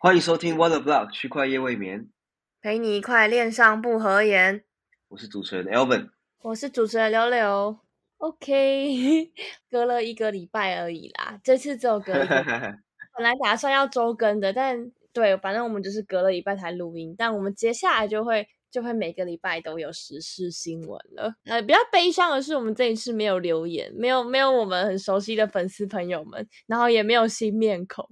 [0.00, 2.08] 欢迎收听 Water Block 区块夜未眠，
[2.62, 4.62] 陪你一块恋上不合言。
[5.08, 6.10] 我是主持人 Elvin。
[6.40, 7.76] 我是主持人柳柳。
[8.18, 9.32] OK，
[9.68, 12.28] 隔了一个礼拜而已啦，这次只有隔一个。
[13.12, 17.12] 本来打算要周更的，但对，反正我们就是隔了一拜才录音。
[17.18, 21.34] 但我们接下来就会就会每个礼拜都有时事新闻了。
[21.46, 28.08] 呃，比较悲伤的是，我们这一次没有留言，没有没有我们很熟悉的粉丝朋友们，然后也没有新面孔，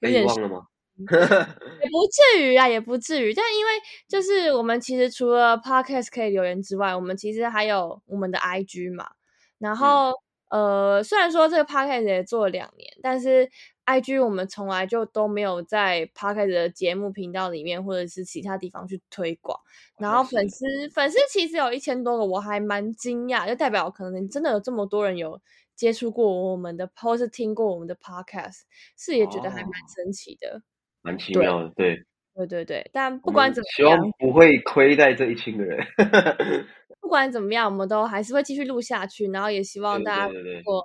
[0.00, 0.66] 有点忘了吗？
[1.08, 3.32] 也不至于啊，也不至于。
[3.34, 3.70] 但因为
[4.08, 9.10] 就是我们其实除了 podcast 可以留言之外，我们其实还有我们的 IG 嘛。
[9.58, 10.12] 然后
[10.50, 13.48] 呃，虽然说这个 podcast 也做了两年，但是
[13.86, 19.58] IG 我们从来就都没有在 podcast 的节目频道里面或者是其他地方去推广。
[19.98, 20.64] 然后粉丝
[20.94, 25.40] 粉丝其实有一千多个，我还蛮惊讶，就代表可能真的有这么多人有
[25.76, 28.62] 接触过我们的，或是听过我们的 podcast，
[28.96, 30.62] 是也觉得还蛮神奇的。
[31.02, 32.02] 蛮奇妙的，对，
[32.34, 35.86] 对对对，但不管怎么样，希望不会亏待这一千个人。
[37.00, 40.84] 不管怎么样，我们都还是会继续录下去，然后也希望大家如果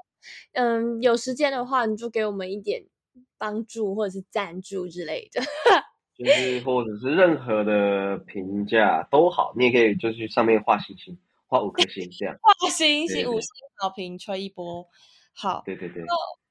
[0.53, 2.81] 嗯有时间的话，你就给我们一点
[3.38, 5.41] 帮助或者是赞助之类的，
[6.17, 14.88] 就是或者是任何的评价都好，你也可以就去上面画星星，画五颗星这样，画星星五星好评吹一波，
[15.33, 16.02] 好，对对对。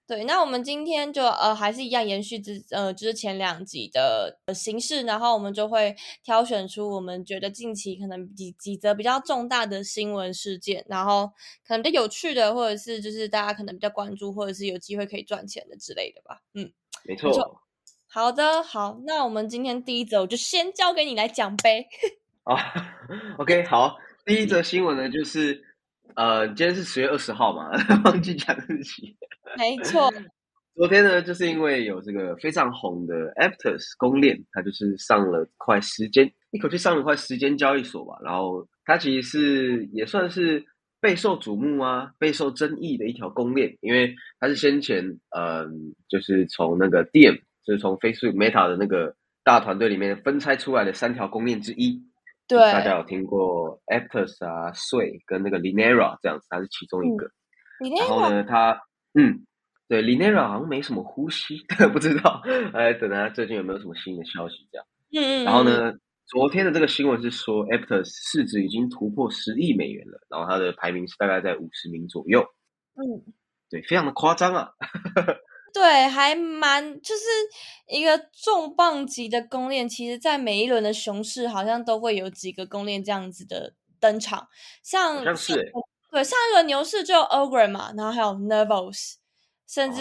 [0.06, 11.28] 对，那我们今天就呃还是一样延续之呃之前两集的形式，然后我们就会挑选出我们觉得近期可能几几则比较重大的新闻事件，然后
[11.66, 16.42] 可能比较有趣的，或者是就是大家可能比较关注，或者是有机会可以赚钱的之类的吧。
[16.52, 16.70] 嗯，
[17.04, 17.62] 没错。
[18.06, 21.86] 好的，好，那我们今天第一则我就先交给你来讲呗。
[22.42, 22.54] 啊，
[23.40, 25.64] OK，好，第一则新闻呢就是。
[26.16, 27.70] 呃，今天是十月二十号嘛，
[28.04, 29.16] 忘记讲日期。
[29.56, 30.12] 没错，
[30.76, 38.16] 昨天呢，就是因为有这个非常红的 Aptos 公链，它就是上了快时间，一口气上了快时间交易所吧。
[38.24, 40.64] 然后它其实是也算是
[41.00, 45.04] 备受瞩目啊，备受争议的一条公链，因为它是先前
[45.36, 52.02] 嗯，就是从那个 DM，就是从 Facebook Meta 的那个大团队里面分拆出来的三条公链之一。
[52.46, 57.30] 对，大家有听过 Aptos 啊、税跟那个 Linera 这样子，它是其中一个。
[57.98, 58.78] 然后呢，它
[59.14, 59.46] 嗯，
[59.88, 61.58] 对，Linera 好像没什么呼吸，
[61.92, 62.42] 不知道。
[62.74, 64.68] 哎，等下最近有没有什么新的消息？
[64.70, 64.86] 这样。
[65.12, 65.44] 嗯嗯。
[65.44, 65.92] 然后呢，
[66.26, 72.40] 昨天的这个新闻是说，Aptos 市值已经突破十亿美元了，然后它的排名是大概在五十名左右。
[72.94, 73.32] 嗯，
[73.70, 74.70] 对，非常的夸张啊。
[75.74, 77.22] 对，还蛮就是
[77.88, 84.46] 一个重磅级的公链，其实，在每一轮的熊市，好像都会有几个公链这样子的登场。
[84.84, 89.14] 像对上一轮牛市就 Ogre 嘛，然后还有 Nervos，
[89.66, 90.00] 甚至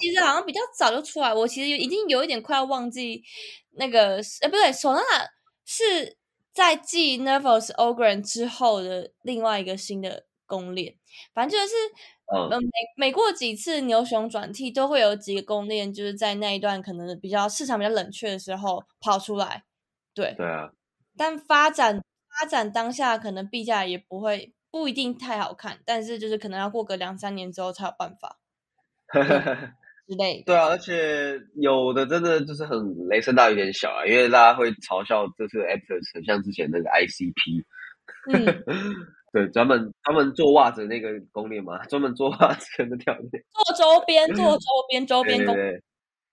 [0.00, 1.34] 其实好像比较早就出来。
[1.34, 3.24] 我其实已经有一点快要忘记
[3.72, 5.26] 那个，呃，不对，Solana
[5.64, 6.16] 是
[6.54, 10.94] 在继 Nervos Ogre 之后的另外一个新的公链，
[11.34, 11.74] 反正就是。
[12.30, 12.50] 嗯，
[12.96, 19.64] 每每过几次牛熊转替，都会有几个公链，就是在那一段可能比较市场比较冷却的时候跑出来。
[20.14, 20.70] 对对啊，
[21.16, 28.38] 但发展发展当下，可能币价也不会不一定太好看，但是就是可能要过个两三年之后才有办法
[30.06, 30.42] 之类。
[30.44, 32.78] 对啊，而且有的真的就是很
[33.08, 37.64] 雷声大雨点小啊，因为大家会嘲笑这次 Aptos 很像之前那个 ICP。
[38.34, 38.64] 嗯。
[39.30, 45.54] 对，专门专门做袜子那个公链嘛，专门做袜子的条链，做周边， 做周边，周边公。
[45.54, 45.82] 对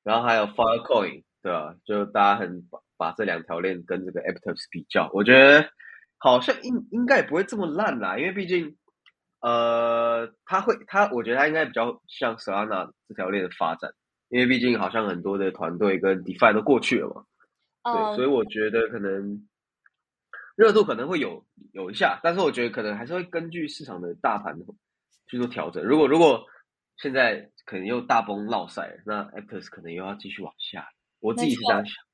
[0.03, 1.75] 然后还有 Fire Coin，对吧？
[1.83, 5.67] 就大家很把把这两条链跟这个 Aptos 比较，我觉得
[6.19, 8.77] 好像应应该也不会这么烂啦，因为毕竟，
[9.41, 13.91] 呃，他会他，我觉得他应该比较像 Solana 这条链的发展，
[14.29, 17.23] 因为毕竟好像很多的团队跟 DeFi 都过去了嘛，
[17.91, 19.45] 对，所以我觉得可能。
[20.55, 24.55] 热度可能会有有一下，但是我觉得可能还是会根据市场的大盘
[25.27, 25.83] 去做调整。
[25.83, 26.45] 如果如果
[26.97, 30.87] 现在可能又大崩落赛，那 Aptos 可能又要继续往下。
[31.19, 32.04] 我自己是这样想。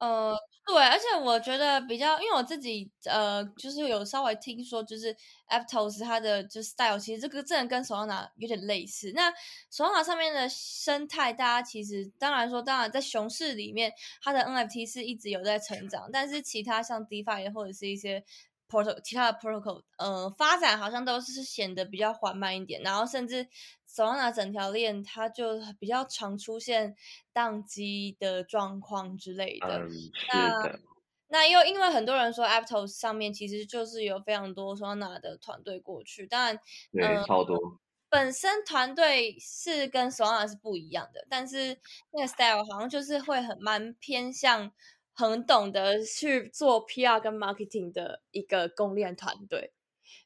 [0.00, 0.34] 呃，
[0.66, 5.14] 对，而且我觉得比较，因为我自己呃，就是有稍微听说，就是
[5.48, 9.12] Aptos 它的就 style，其实这个真的跟 Solana 有点类似。
[9.14, 9.30] 那
[9.70, 13.92] Solana 上面的生态，大家其实当然说，当然在熊市里面，
[14.22, 18.24] 它的 NFT 是一直有在成长，但是其他像 DeFi 或者是一些
[18.70, 23.48] protocol，其他的 protocol，呃，发展好像都是显得比较缓慢一点，然后甚至。
[23.92, 26.94] Solana 整条链它就比较常出现
[27.34, 29.82] 宕机的状况之类的。
[30.32, 30.78] 那
[31.26, 36.60] 那又因为很多人说 Aptos 上面其实就是有非常多 Solana 的团队过去，当然，
[36.92, 37.58] 对，超多。
[38.08, 41.76] 本身团队是跟 Solana 是不一样的，但是
[42.12, 44.70] 那个 style 好像就是会很蛮偏向
[45.14, 49.72] 很懂得去做 PR 跟 marketing 的一个公链团队。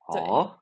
[0.08, 0.58] 哦，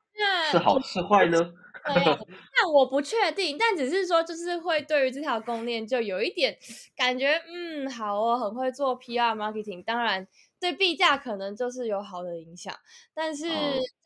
[0.51, 1.39] 是好是坏呢？
[1.85, 6.57] 那我不确定，但只是说就是会对于这条公链就有一点
[6.95, 10.27] 感觉，嗯，好哦，很会做 PR marketing，当然。
[10.61, 12.73] 对币价可能就是有好的影响，
[13.13, 13.49] 但是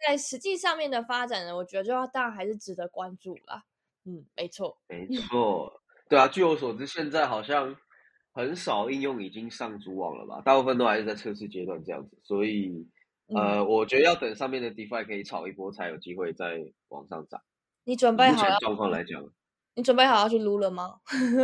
[0.08, 3.62] 在实际上面的发展呢，我觉得就要当然还是值得关注啦。
[4.06, 7.76] 嗯，没错，没 错，对啊，据我所知，现在好像
[8.36, 10.42] 很少应用已经上主网了吧？
[10.44, 12.86] 大部分都还是在测试阶段这样子，所以
[13.34, 17.40] 呃，我觉得要等上面的 DeFi 可以炒一波，才有机会再往上涨。
[17.84, 18.58] 你准备好了？
[18.60, 19.24] 状况来讲。
[19.74, 20.96] 你准备好要去撸了吗？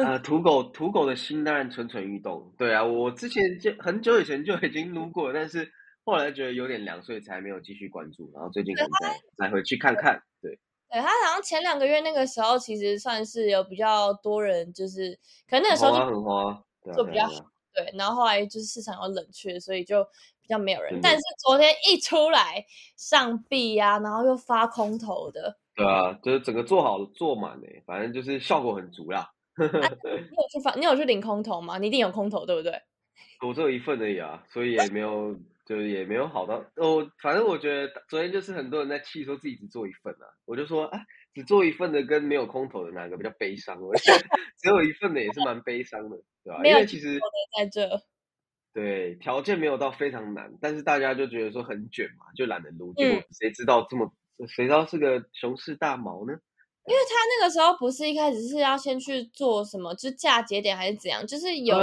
[0.05, 2.55] 呃，土狗土狗的心当然蠢蠢欲动。
[2.59, 5.67] 对啊，我之前就很久以前就已经撸过，但是
[6.05, 8.31] 后来觉得有点凉，所以才没有继续关注。
[8.35, 10.23] 然后最近可能再再回去看看。
[10.43, 10.51] 对，
[10.91, 15.19] 对他好像前两个月那个时候，其实算是有比较多人，就是
[15.49, 16.63] 可能那个时候就很花，
[16.93, 17.47] 做比较好。
[17.75, 20.05] 对，然后后来就是市场又冷却，所以就
[20.43, 21.01] 比较没有人。
[21.03, 22.63] 但是昨天一出来
[22.97, 25.59] 上币呀，然后又发空头的。
[25.75, 29.33] 对啊，就是整个做好做满诶，反正就是效果很足啦。
[29.57, 31.79] 你有去发，你有去领空头吗？
[31.79, 32.79] 你一定有空头，对不对？
[33.41, 36.63] 我只有一份而已啊，所以也没有，就是也没有好到。
[36.77, 40.29] 哦，反正我觉得昨天就是很多人在气，说自己只做一份啊。
[40.45, 41.03] 我就说，哎，
[41.35, 43.81] 只做一份的跟没有空投的哪个比较悲伤？
[43.81, 44.19] 我觉得
[44.59, 46.61] 只有一份的也是蛮悲伤的，对吧？
[46.65, 47.19] 因为其实
[47.57, 48.03] 在这，
[48.73, 52.93] 对条件没有到非常难，但是大家就觉得说很卷嘛，就懒得撸。
[52.95, 54.13] 结果谁知道这么。
[54.49, 56.33] 谁知道是个熊市大毛呢？
[56.87, 61.77] 因为他那个时候不是一开始是要先去做什么，就价节点还是怎样，就是有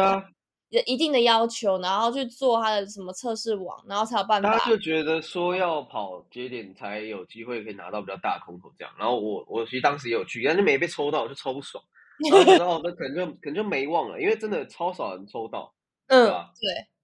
[0.86, 4.58] 一定的要求，然后去做他的什么测试网，然后才有办法。
[4.58, 8.94] 他就觉得说要跑节点才有机会可以拿到比较大空头这样。
[8.98, 11.84] 然后我我其实当时也有去，但是没被抽到，就超不爽。
[12.30, 15.74] 然后觉得哦，那可能就可能就没忘了，因为真的超少人抽到，
[16.08, 16.52] 对吧？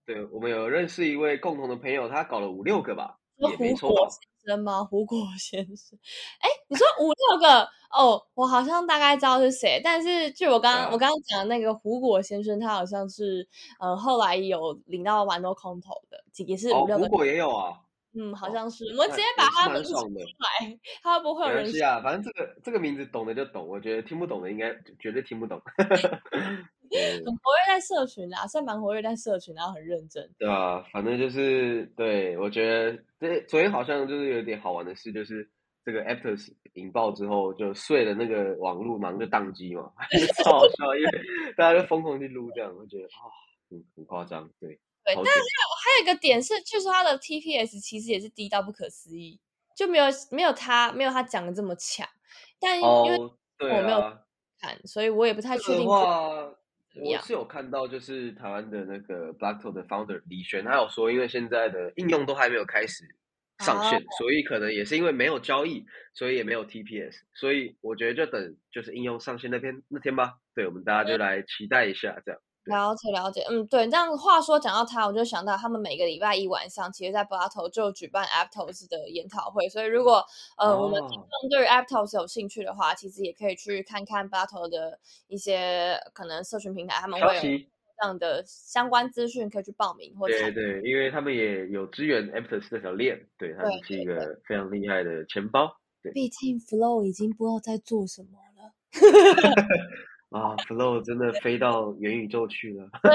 [0.06, 4.07] 对，对我们有认识一位共同的朋友，他搞了五六个吧，也没抽到。
[4.45, 4.83] 生吗？
[4.83, 5.97] 胡果先生？
[6.39, 9.79] 哎，你说五六个哦，我好像大概知道是谁。
[9.83, 13.47] 但是就我刚刚我刚刚讲的那个胡果先生，他好像是
[13.79, 17.06] 呃后来有领到蛮多空投的，也是五六个。
[17.06, 17.79] 胡果也有啊。
[18.17, 18.85] 嗯，好像是。
[18.91, 21.69] 我们直接把他名字出来， 他不会有人。
[21.69, 25.62] 是啊，反正这个这个名字懂的就懂，我觉得听不懂的应该绝对听不懂。
[25.75, 30.29] 很活跃在社群啊，算蛮活跃在社群，然后很认真。
[30.39, 35.50] 对啊，反正就是对，我觉得这昨天好像就是有点好玩的事，就是
[35.86, 39.92] 这个 Aptos 引爆之后，就碎了那个网络，忙着宕机嘛，
[40.44, 41.12] 超好笑，因为
[41.56, 43.30] 大家就疯狂去撸这样，我觉得啊，
[43.70, 44.80] 很很夸张，对。
[45.06, 49.40] 对，但是还有一个点是，据说它的 TPS 其实也是低到不可思议，
[49.78, 52.08] 就没有没有他没有他讲的这么强。
[52.60, 54.00] 但因为我没有
[54.60, 55.86] 看，所以我也不太确定。
[55.86, 56.58] 我
[57.22, 63.04] 是有看到，就是台湾的那个 Blackto 的 founder 李璇，他有说，因为现在的应用都还没有开始
[63.60, 70.34] 上线，所以可能也是因为没有交易，所以也没有 TPS，所以我觉得就等就是应用上线那天那天吧。
[70.54, 72.42] 对，我们大家就来期待一下，这样。
[72.66, 80.25] 了解了解，嗯，对，这样话说讲到他，我就想到他们每个礼拜一晚上，其实在 Blackto 就举办 Aptos 的研讨会，所以如果
[80.58, 87.41] 呃我们听众对 Aptos 有兴趣的话，其实也可以去看看 Blackto 的一些可能社群平台，他们会有
[87.98, 90.16] 这样的相关资讯可以去报名。
[90.18, 95.78] 或对对，因为他们也有支援 Aptos 这条链，对，它是一个非常厉害的钱包。
[96.02, 98.74] 对，毕竟 Flow 已经不知道在做什么了。
[100.30, 103.10] 啊，Flow 真的飞到元宇宙去了，不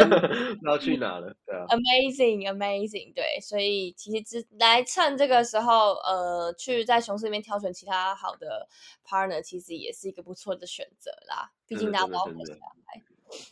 [0.60, 1.66] 知道去哪了，对啊。
[1.66, 8.66] Amazing，Amazing，对，所以其实只来趁这个时候，呃，去在熊市里面挑选其他好的
[9.04, 11.50] partner，其实也是一个不错的选择啦。
[11.66, 13.02] 毕竟大家都活下来，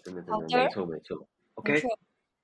[0.05, 1.83] 真的真的没错没错，OK。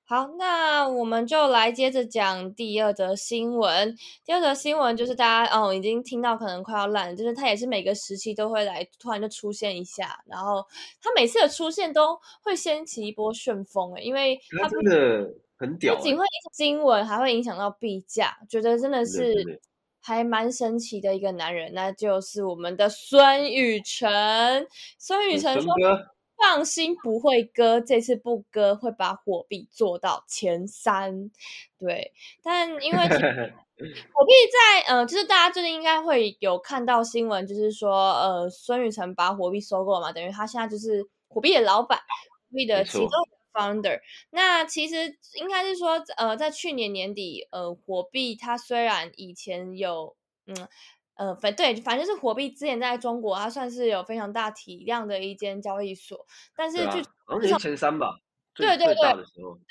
[0.07, 3.95] 好，那我们就来接着讲第二则新闻。
[4.23, 10.63] 第二则新闻就是大家哦已经听到可能快要烂，就是它也是每个时期都会来突然就出现一下，然后
[11.01, 16.23] 它每次的出现都会掀起一波旋风诶，因为它真的很屌，不仅会
[16.53, 19.59] 新闻，还会影响到币价，觉得真的是
[19.99, 24.67] 还蛮神奇的一个男人，那就是我们的孙雨辰。
[24.99, 25.73] 孙雨辰说。
[26.37, 27.79] 放心，不会割。
[27.81, 31.31] 这次不割，会把火币做到前三。
[31.79, 32.13] 对，
[32.43, 33.17] 但因为火币
[34.51, 43.09] 在呃，就是大家最近应该会有看到新闻，就是说呃，孙宇晨把火币收购嘛，等于他现在就是火币的老板，火币的其中
[43.53, 43.99] founder。
[44.31, 50.15] 那其实应该是说，呃，在去年年底，呃，火币它虽然以前有
[50.47, 50.67] 嗯。
[51.15, 58.19] 呃，反对，反正就是火币之前在中国，它算是有非常大体量的一间交易所，但是就好像前三吧。
[58.57, 59.23] 对对对，对对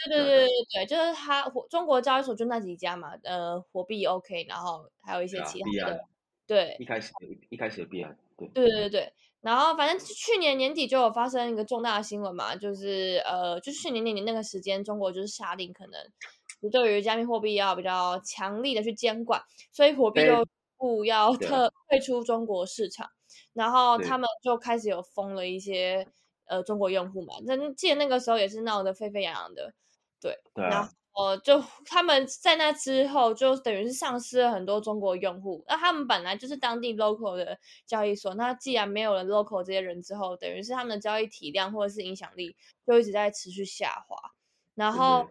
[0.09, 6.05] 对对对对，就是它火中国交易所就那几家嘛，呃，火币 OK，然后还有一些其他的，
[6.47, 7.11] 对，一开始
[7.49, 19.41] 一开始的币安，对对对对，然后反正去年年底就有发生一个重大的新闻嘛，就是呃，就是去年年底那个时间，中国就是下令可能对于加密货币要比较强力的去监管，
[19.73, 20.47] 所以火币就
[20.85, 23.09] 不要特退出中国市场，
[23.55, 26.07] 然后他们就开始有封了一些。
[26.47, 29.73] 呃，中国用户嘛，那记得那个时候也是闹得沸沸扬扬的，
[30.21, 30.39] 对。
[30.53, 35.65] 然后就他们在那之后，就等于是丧失了很多中国用户。
[35.67, 42.55] 那他们本来就是当地 local 的交易所，那既然没有了 local 这些人之后，等于是他们的交易体量或者是影响力
[42.87, 44.15] 就一直在持续下滑。
[44.75, 45.27] 然后，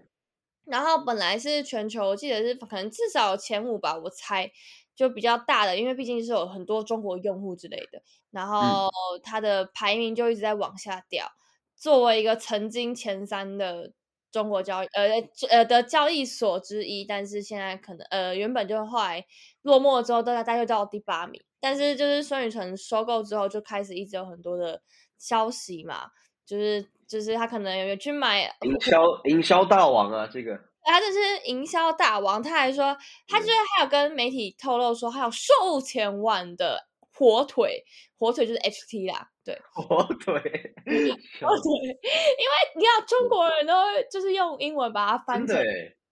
[0.65, 4.51] 然后本来是全球，我记得是可能至少前五吧，我猜。
[4.95, 8.89] 就比较大的，因为毕竟是有很多中国用户之类的，然后
[9.23, 11.27] 它的排名就一直在往下掉。
[11.75, 13.91] 作为一个曾经前三的
[14.31, 15.09] 中国交易呃
[15.50, 19.25] 呃的交易所之一，但是现在可能呃原本就后来
[19.63, 21.41] 落寞之后，大概大概到第八名。
[21.59, 24.81] 但是就是孙宇晨收购之后，就开始一直有很多的
[25.17, 26.07] 消息嘛，
[26.45, 30.59] 就是就是他可能有去买营销营销大王啊，这个。
[30.86, 32.96] 他就是营销大王，他还说，
[33.28, 37.84] 他就是还有跟媒体透露说，还有数千万的火腿，
[38.18, 40.44] 火腿就是 HT 啦，对，火腿，火腿，
[40.84, 43.74] 因为你看中国人都
[44.12, 45.58] 就是用英文把它翻成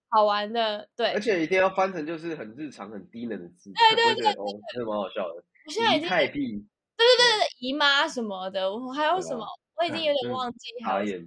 [0.10, 5.44] 好玩的，对，而且一定要翻成就是很日常、很低能的字，对对对，真的蛮好笑的。
[5.66, 6.66] 我现在已经太币，
[6.98, 11.18] 对对对对，姨妈什么的，我还有什么，我已经有点忘记，还有。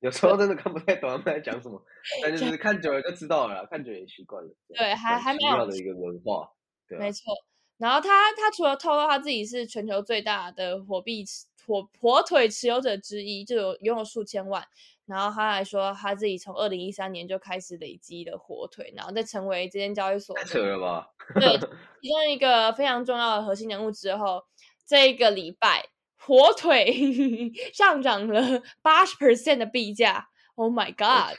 [0.00, 1.78] 有时候真的看不太懂他们在讲什么，
[2.22, 4.50] 但就是看久了就知道了，看久也习惯了。
[4.68, 6.50] 对，还还没有的一个文化，
[6.88, 7.32] 对，没错。
[7.78, 11.24] 然后他他除了透露他自己是全球最大的火币
[11.66, 14.66] 火火腿持有者之一，就有拥有数千万。
[15.06, 21.08] 然后他还说他自己从二零一三年就开始累积的火腿，然后再成为这间交易所扯了吧？
[21.34, 21.58] 对，
[22.00, 24.44] 其中一个非常重要的核心人物之后，
[24.86, 25.84] 这个礼拜。
[26.22, 26.92] 火腿
[27.72, 30.28] 上涨了八十 percent 的币价
[30.60, 31.34] ，Oh my god！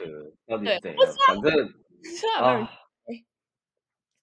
[0.48, 0.96] 对，
[1.28, 1.74] 反正
[2.40, 2.72] 啊，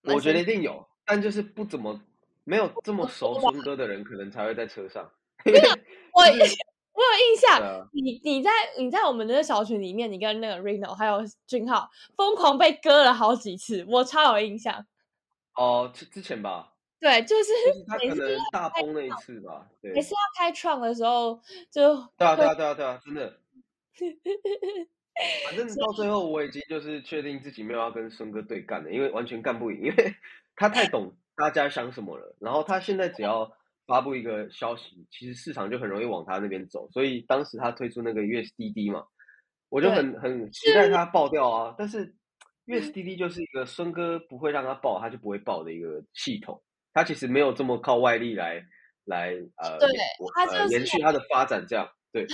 [0.02, 2.00] 我觉得一定有，但就是不怎么
[2.42, 5.08] 没有这么熟孙哥的人，可能才会在车上。
[5.46, 6.34] 我我有
[7.30, 14.84] 印象，你你在你在我们的小群里面，你跟那个 Reno 还有俊浩疯狂被割了好几次，我超有印象。
[15.54, 16.74] 哦，之之前吧。
[17.00, 17.52] 对，就是
[17.86, 21.40] 他可能大崩那一次吧，对，每次要开创的时候
[21.70, 23.38] 就对啊对啊对啊对啊，真的，
[25.48, 30.14] 反正到最后我已经就是确定自己没有要跟孙哥对干了，因为完全干不赢，因为
[30.54, 32.36] 他太懂大家想什么了。
[32.40, 33.50] 然后他现在只要
[33.86, 36.88] 发布一个消息，其实市场就很容易往他那边走。
[36.92, 39.04] 所以当时他推出那个 USDD 嘛，
[39.70, 41.74] 我就很很期待他爆掉啊。
[41.76, 42.14] 但是
[42.66, 46.62] USDD 就是一个孙哥不会让他爆，他就不会爆的一个系统。
[46.92, 48.62] 他其实没有这么靠外力来
[49.04, 49.88] 来呃，对，
[50.34, 52.26] 他就是延续他的发展，这样对。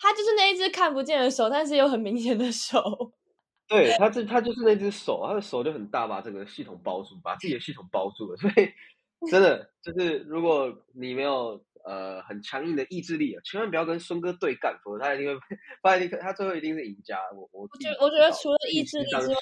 [0.00, 3.12] 他就是那一只看不见的手，但是有很明显的手。
[3.68, 8.36] 对，他这他就是那只手，他的手就很大，把整个系统包住，把自己的系统包住了。
[8.40, 8.68] 所以
[9.30, 15.40] 真的就是，如果你没有呃很强硬的意志力，千万不要跟孙哥对干，否则他一定会，
[15.82, 17.18] 发现他最后一定是赢家。
[17.34, 19.36] 我我我觉我觉得除了意志力之外。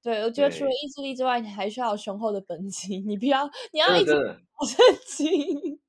[0.00, 3.02] 对，我觉得除了意志力之外，你还需要雄厚的本金。
[3.08, 5.80] 你不要，你要一直保证金。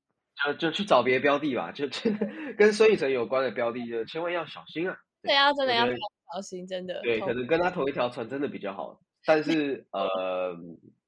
[0.46, 4.96] 就就去找别的标的吧，就真的跟孙宇晨有关的标的，就千万要小心啊。
[5.22, 7.00] 对啊，真的要小心，真的。
[7.02, 9.00] 对，可能跟他同一条船真的比较好。
[9.24, 10.56] 但是呃，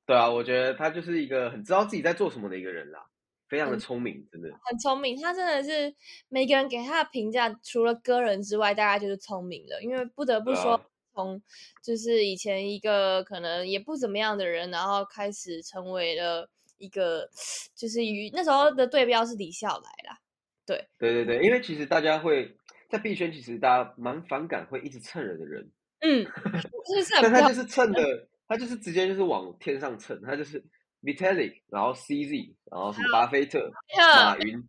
[0.06, 3.06] 对啊，我觉得他就是一个很知道自己在做什么的一个人啦，
[3.48, 4.48] 非常的聪明，真的。
[4.64, 5.94] 很聪明，他真的是
[6.28, 9.82] 每个人给他的评价，除了个人之外，大概就是聪明了。
[9.82, 10.80] 因为不得不说。
[11.14, 11.42] 从
[11.84, 16.48] 就是以前一个可能也不怎么样的人，然后开始成为了
[16.82, 17.28] 一个，
[17.76, 20.18] 就是与那时候的对标是李笑来啦。
[20.66, 22.56] 对对对对，因为其实大家会
[22.90, 25.70] 在币圈，其实大家蛮反感会一直蹭人的人。
[26.00, 26.26] 嗯，
[27.22, 28.02] 但他就是蹭的，
[28.48, 30.60] 他就是直接就是往天上蹭，他就是
[31.02, 34.62] Vitalik，然后 CZ，然后什么巴菲特、马云，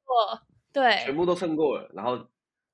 [0.71, 2.27] 对，全部都蹭过了，然后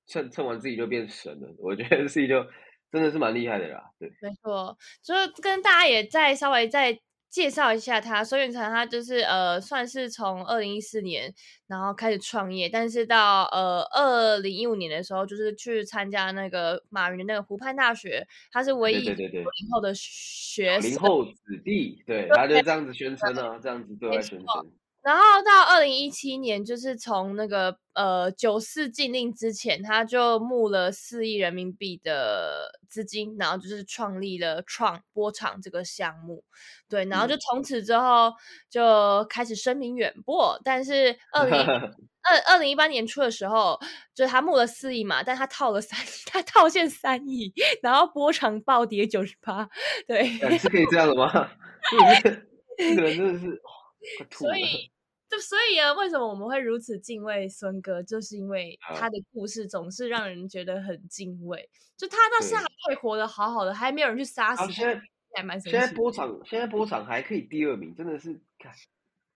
[0.05, 1.55] 蹭蹭完自己就变神了。
[1.58, 2.46] 我觉得自己就。
[2.91, 7.00] 真的是蛮厉害的啦，对，没错，就是跟大家也再稍微再
[7.30, 11.34] 介绍一下他，孙远成，他就是呃，算是从二零一四年
[11.68, 21.34] 然后开始创业，但是到呃二零一五年的时候，就是去参加那个马云的那个湖畔大学，他是唯一对对对零后的学零后子
[21.64, 24.72] 弟，对，他就这样子宣称啊，这样子对外宣称。
[25.10, 36.44] 然后到二零一七年，就是从那个呃九四禁令之前，他就募了四亿人民币的资金，然后就是创立了创波场这个项目，
[36.88, 38.32] 对，然后就从此之后
[38.70, 40.62] 就开始声名远播。
[40.63, 43.80] 但是 二零二二零一八年初的时候，
[44.13, 46.00] 就是他募了四亿嘛，但他套了三，
[46.32, 47.51] 他套现三亿，
[47.82, 49.68] 然后波场暴跌九十八，
[50.06, 50.28] 对，
[50.60, 51.50] 是可以这样的吗？
[52.78, 53.60] 这个人真的是。
[54.32, 54.89] 所以，
[55.30, 58.02] 就所以啊，为什么我们会如此敬畏孙哥？
[58.02, 61.70] 就是因为他的故事总是让人觉得很敬畏。
[61.96, 65.00] 就他到现在还可以活得好好的，还没有人去杀死他，现在
[65.36, 68.74] 还蛮现在波场，现在波场还可以第二名，真的是看。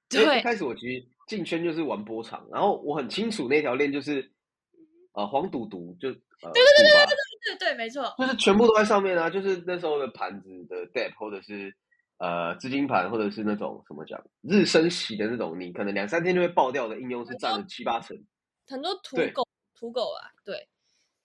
[0.10, 4.32] 对，一开始我其实进圈就是玩波场，然后我很清楚那条链就是
[5.12, 11.76] 呃黄赌毒，就呃对对对对对对对对，没错，就是全部都在上面啊，就是那时候的盘子的 depth 或者是。
[12.24, 18.18] 呃，资金盘或者是那种什么讲日升息的那种，你可能两三天就会爆掉的应用是占了七八成，
[18.66, 19.46] 很多土狗
[19.78, 20.66] 土狗啊，对，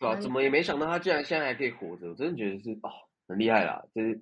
[0.00, 2.90] 对啊，怎么也没想到他竟然现在还可以活着，我真的觉得是哦，
[3.28, 4.21] 很厉害啦，就是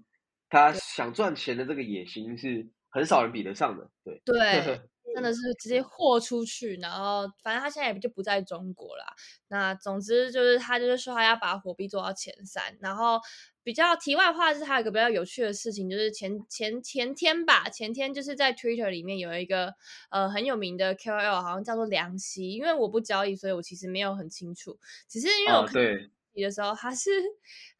[0.50, 4.20] 他想赚钱的这个野心是很少人比得上的，对。
[4.26, 4.78] 对，
[5.16, 9.06] 真的是直接豁出去，然后反正他现在也就不在中国啦。
[9.48, 13.18] 那总之就是他就是说他要把火币做到前三，然后。
[13.66, 19.74] 比较题外话是，还有一个比较有趣的事情，就是前前前天吧，前天就是在 Twitter 里面有一个
[20.08, 24.78] 呃很有名的 KOL，好像叫做梁希，因为我不交易，所以我其实没有很清楚。
[25.08, 27.10] 只是因为我看的时候，他是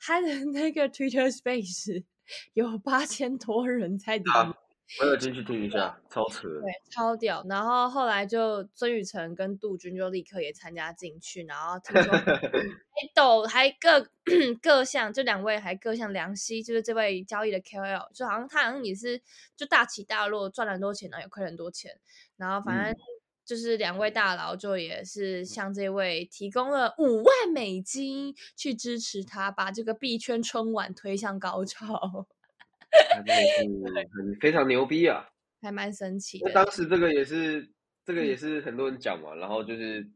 [0.01, 2.03] 他的那个 Twitter Space
[2.55, 4.55] 有八千多人在里面。
[5.01, 7.45] 我有进去听一下，超扯，对，超屌。
[7.49, 14.09] 然后后来就孙宇晨跟杜军就立刻也参加进去，然后听说 还抖还各
[14.63, 19.21] 各项，就两位还各项梁希，就是这位交易的 KOL，就好像他好像也是
[19.57, 21.99] 就大起大落，赚了很多钱呢，也亏了很多钱。
[22.37, 22.95] 然后反正
[23.45, 32.27] 就是两位大佬就也是向这位提供了五万美金去支持他，把这个币圈春晚推向高潮。
[33.15, 35.29] 真的是 很非常牛逼啊，
[35.63, 36.41] 还蛮神奇。
[36.45, 37.69] 那当时这个也是，
[38.05, 40.07] 这个也是很多人讲嘛，然后就是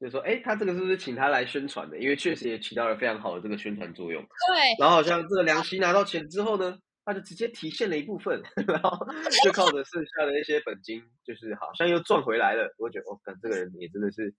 [0.00, 1.98] 就说，哎，他这个是不是请他来宣传的？
[1.98, 4.22] 因为确实也起到了非常好的这个宣传作用。
[4.22, 4.58] 对。
[4.78, 9.06] 然后好像这个梁希拿到钱之后呢，他就直接提现了一部分， 然后
[9.44, 12.74] 就靠着剩下的一些本金，就是好像又赚回来了。
[12.78, 14.32] 我觉得，哦，感这个人也真的是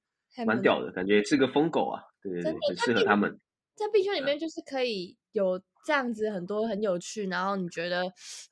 [0.45, 3.39] 蛮屌的，感觉是个疯狗啊，对对对，很适合他们。
[3.81, 5.61] 在币圈里面，就是可以有。
[5.83, 8.03] 这样子很多很有趣，然后你觉得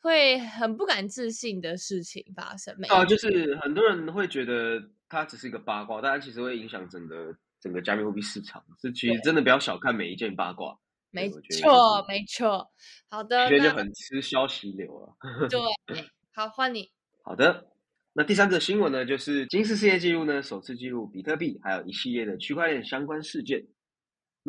[0.01, 2.87] 会很不敢置信的事情发生没？
[2.87, 8.65] 啊，就是很多人会觉得它只是一个八卦，但它其实会影响整个整个加密货币市场。
[8.81, 10.75] 是其实真的不要小看每一件八卦。
[11.11, 12.67] 没错，没错。
[13.11, 15.13] 好的，觉得就很吃消息流啊。
[15.47, 15.59] 对，
[16.33, 16.89] 好，换你。
[17.21, 17.67] 好的，
[18.13, 23.67] 那第三则新闻呢，就是金氏世界纪录呢首次记录比特币，还有一系列的区块链相关事件。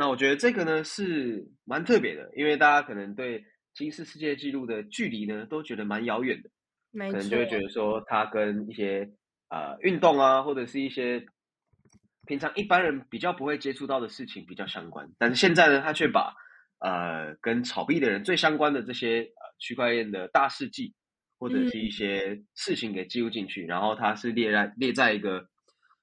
[0.01, 6.49] 那我觉得这个呢是蛮特别的，因为大家可能对金氏世界纪录的距离呢都觉得蛮遥远的，
[7.13, 9.13] 可能就会觉得说它跟一些
[9.51, 11.27] 呃运动啊，或者是一些
[12.27, 15.07] 平常一般人比较不会接触到的事情比较相关。
[15.19, 16.33] 但是现在呢，他却把
[16.79, 20.95] 呃跟炒币的人最相关的这些呃区块链的大事迹
[21.39, 25.50] 或者是一些事情给记录进去，然后它是列在列在一个。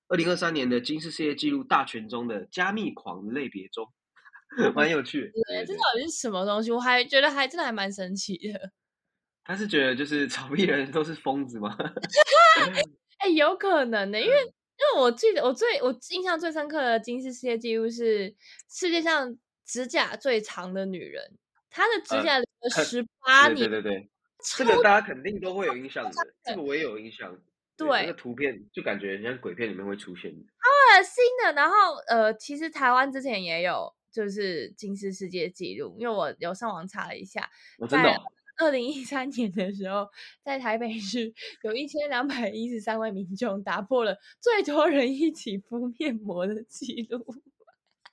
[0.09, 3.85] 二零二三年的金氏世界纪录大全中的加密狂类别中，
[4.73, 5.31] 蛮有趣。
[5.47, 6.71] 对，这到底是什么东西？
[6.71, 8.71] 我还觉得还真的还蛮神奇的。
[9.43, 11.77] 他是觉得就是炒币人都是疯子吗？
[13.19, 18.35] 哎，有可能的，因为因为我记得我最我印象最深刻的金氏世界纪录是
[18.69, 21.37] 世界上指甲最长的女人，
[21.69, 23.69] 她的指甲留了十八年。
[23.69, 24.09] 对对对，
[24.55, 26.11] 这个大家肯定都会有印象的。
[26.43, 27.37] 这个我也有印象。
[27.77, 31.53] 对，那个图片就感觉像鬼片里面会出现新的。
[31.53, 37.47] 然后呃，其实台湾之前也有，就是金氏世界纪录，因为我有上网查了一下，
[37.87, 38.19] 在
[38.59, 40.07] 二零一三年的时候，
[40.43, 47.23] 在台北市有一千两百一十三位民众打破了最多人一起敷面膜的记录。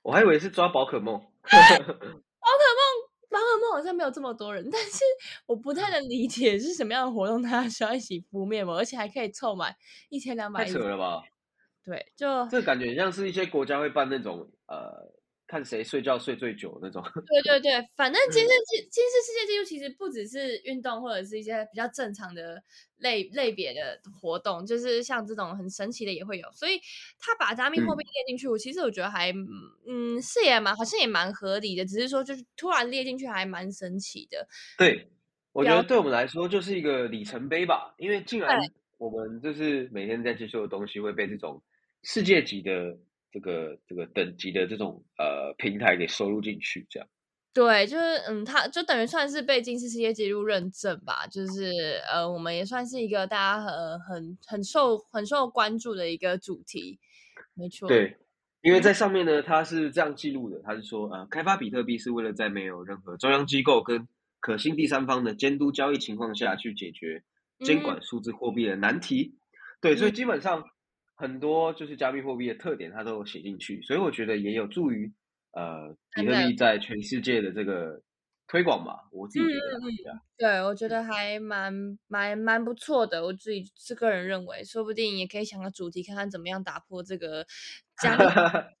[0.03, 1.19] 我还以为是抓宝可梦。
[1.49, 2.84] 宝可梦。
[3.73, 4.99] 好像没有这么多人，但是
[5.45, 9.75] 我不太 能理解是什么样的活动，他需要一起敷面膜，而且还可以凑满
[10.09, 10.65] 一千两百。
[10.65, 11.23] 太扯了吧？
[11.83, 15.13] 对，就这感觉像是一些国家会办那种呃。
[15.47, 17.03] 看谁睡觉睡最久那种。
[17.27, 22.61] 对对对，反正金世纪金世世界纪录其实不只是运动或者是一些比较正常的
[22.97, 26.51] 类类别的活动，就是像这种很神奇的也会有。
[26.51, 26.79] 所以
[27.19, 29.31] 他把加密货币列进去，我其实我觉得还
[29.87, 34.47] 嗯是也蛮好像也蛮合理的，只是说就是突然列进去还蛮神奇的。
[34.77, 35.09] 对，
[35.51, 38.59] 我觉得对我们来说就是一个里程碑吧，因为竟然
[38.97, 41.61] 我们就是每天在接受的东西会被这种
[42.01, 42.97] 世界级的
[43.35, 47.09] 这个这个等级的这种呃平台给收录进去，这样。
[47.53, 56.97] 对，就是嗯，他就等于算是被金氏世界纪录认证吧，就是呃，我们也算是一个大家很很很受很受关注的一个主题，
[57.53, 57.89] 没错。
[57.89, 58.15] 对，
[58.61, 64.07] 因为在上面呢，他是这样记录的，他是说呃，开发比特币是为了在没有任何中央机构跟
[64.39, 67.23] 可信第三方的监督交易情况下去解决
[67.59, 69.37] 监管数字货币的难题。
[69.81, 70.65] 对，所以基本上
[71.15, 75.11] 很多就是加密货币的特点，它都有写进去，所以我觉得也有助于。
[75.57, 78.01] 呃，比特币在全世界的这个
[78.45, 79.55] 推广吧，我自己觉
[80.03, 81.73] 得，对，我觉得还蛮
[82.07, 83.23] 蛮蛮不错的。
[83.23, 87.45] 我自己是个人认为，说不定也可以想个主题，看看怎么样打破这个
[88.03, 88.17] 加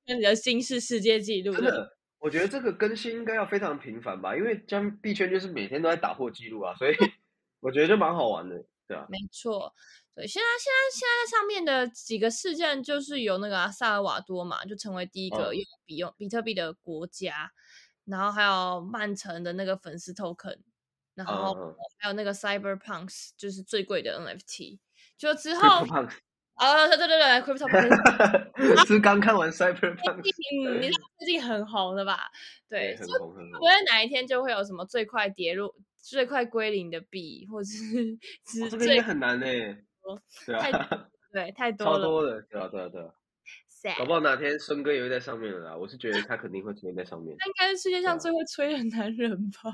[0.05, 1.53] 密的新式世界纪录。
[1.53, 6.93] 真的，我觉得这个更新应该要非常频繁吧，因为加密币圈就是每天都在打破纪录啊，所以
[7.61, 9.73] 我觉得就蛮好玩的，对啊，没错。
[10.15, 17.51] 对，现在现在现在上面的几个事件，就是有那个萨尔瓦多嘛，就成为第一个用比用比特币的国家，
[18.05, 20.57] 然后还有曼城的那个粉丝 token，
[21.15, 24.79] 然后还有那个 Cyberpunks，就是最贵的 NFT，
[25.17, 25.85] 就之后
[26.53, 30.31] 啊，对对对对，Crypto，是刚看完 Cyberpunks，
[30.65, 32.31] 嗯，你 最近很红的吧？
[32.69, 33.51] 对，很红很红。
[33.59, 38.17] 不会哪一天就会有什么最快跌入、最快归零的币，或者是
[38.71, 39.37] 这个也很难
[40.13, 40.21] 呢。
[40.45, 43.09] 对啊， 对，太多了，超多的，对啊，对啊，对啊。
[43.99, 47.37] 搞不好哪天孙哥也会在上面了啦，我是觉得他肯定会出现在上面。
[47.37, 49.71] 他应该是世界上最会吹的男人吧？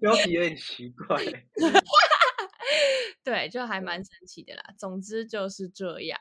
[0.00, 1.16] 标题有点奇怪。
[3.22, 4.62] 对，就还蛮神奇的啦。
[4.76, 6.18] 总之就是这样。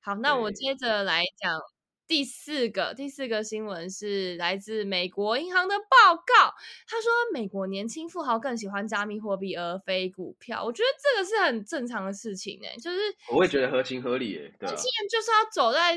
[0.00, 1.60] 好，那我接着来讲。
[2.12, 6.52] 第四个，第四个新闻是来自美国银行的报告。
[6.86, 10.62] 他说，美国年轻富豪更喜欢加密货币而非股票。
[10.62, 12.98] 我觉得这个是很正常的事情哎，就是
[13.30, 14.40] 我会觉得合情合理哎。
[14.42, 15.94] 年轻人就是要走在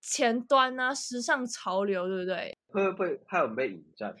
[0.00, 2.56] 前端啊，时尚潮流，对不对？
[2.68, 4.16] 会不会还有被引战？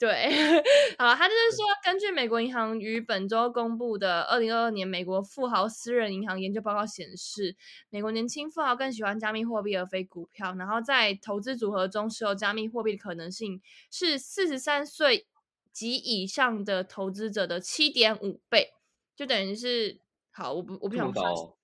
[0.00, 0.08] 对，
[0.96, 7.54] 好，他就是说，根据美国银行于本周公布的二零二二年美国富豪私人银行研究报告显示，
[7.90, 10.54] 美国年轻富豪更喜欢加密货币而非股票。
[10.54, 13.60] 然后在投资组合中持有加密货币的可能性
[13.90, 15.26] 是四十三岁
[15.70, 18.72] 及以上的投资者的七点五倍，
[19.14, 21.59] 就等于是好，我不我不想说。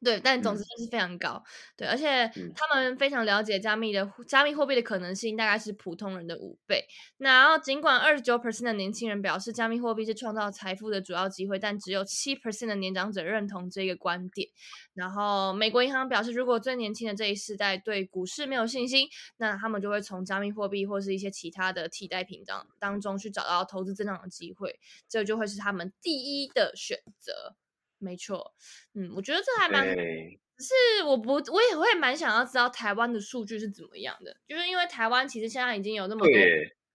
[0.00, 1.42] 对，但总之就是非常高，
[1.76, 6.86] 对，而且他们非常了解加密的加密货币的可能性，大概是普通人的五倍。
[7.16, 14.48] 那尽管二十九 percent 的年轻人表示加密货币是创造财富的主要机会，但只有七 percent 的年长者认同这个观点。
[14.94, 19.08] 然后美国银行表示，如果最年轻的这一世代对股市没有信心，
[19.38, 27.56] 那他们就会从加密货币或是一些其他的替代品当当中去找到投资增长的机会，这就会是他们第一的选择。
[27.98, 28.54] 没错，
[28.94, 36.32] 嗯，我觉得这还蛮，只是我不，我也会蛮想要知道台湾的数据是怎么样的，就是因为台湾其实现在已经有那么多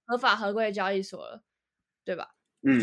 [0.05, 1.43] 合法合规的交易所了，
[2.05, 2.29] 对吧？
[2.65, 2.79] 嗯，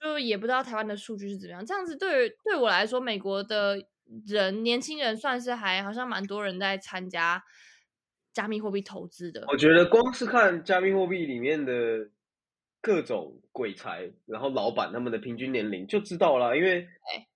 [0.00, 1.66] 就也不知道台湾的数据是怎么样。
[1.66, 3.84] 这样子对对我来说，美国的
[4.26, 7.42] 人年轻人算是还好像蛮多人在参加
[8.32, 9.44] 加密货币投资的。
[9.48, 12.10] 我觉得光是看加密货币里面的
[12.80, 16.88] 各种鬼才，然后老板他们的平均年龄就知道了，因为。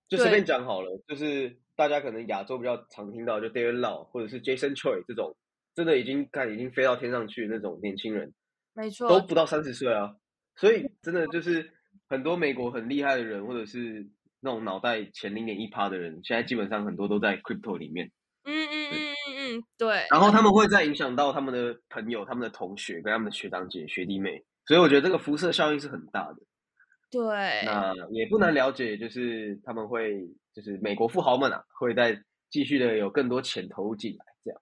[0.09, 5.35] 就随便讲好了，就是大家可能亚洲比较常听到，就 David Lau 或者是 Jason Choi 这种，
[5.75, 8.33] 真的已经看已经飞到天上去那种年轻人，
[8.73, 10.15] 没错，都不到三十岁啊。
[10.55, 11.71] 所以真的就是
[12.07, 14.07] 很多美国很厉害的人，或者是
[14.41, 18.11] 那种脑袋前零点一趴的人，现在基本上很多都在 Crypto 里面。
[18.45, 20.07] 嗯嗯嗯嗯嗯，对。
[20.09, 26.37] 然后他们会再影响到他们的朋友、他们的同学跟他们的学长姐、学弟妹，所以我觉得这个辐射效应是很大的。
[27.11, 27.27] 对，
[27.65, 34.61] 那也不难了解，就是他们会，就是美国富豪们啊，会再继续的有更多钱投入进来，这样。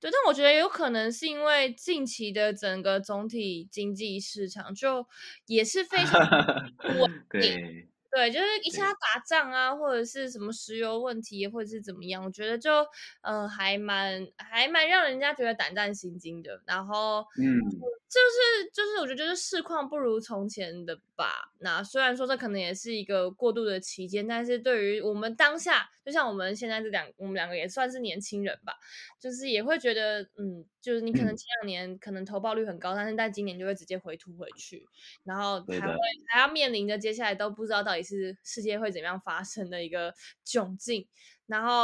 [0.00, 5.06] 对，但我觉得有可能是因为近期的整个总体经济市场就
[5.46, 6.20] 也是非常
[7.00, 7.88] 稳定。
[8.08, 12.70] 对，就是一下打仗啊，或者是什么石油问题，或者是怎么样，我觉得就
[13.20, 16.62] 呃还蛮还蛮让人家觉得胆战心惊的。
[16.64, 17.60] 然后嗯，
[18.08, 21.52] 就是就是我觉得就是市况不如从前的吧。
[21.58, 28.72] 那虽然说这可能也是一个过渡的期间，但是对于我们当下，就像我们现在这两我们两个也算是年轻人吧，
[29.20, 34.86] 就是也会觉得嗯，就是你可能前两年可能投报率很高，但是在今年就会直接回吐回去，
[35.24, 38.06] 然后还会还要面临着接下来都不知道到底。
[38.06, 40.14] 是世界会怎么样发生的一个
[40.46, 41.08] 窘境，
[41.46, 41.82] 然后，